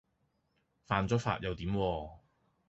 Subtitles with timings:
[0.87, 2.09] 犯咗法又點喎